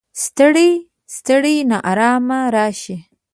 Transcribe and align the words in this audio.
ستړی، 0.23 0.71
ستړی 1.15 1.55
ناارام 1.71 2.25
راشي 2.55 2.97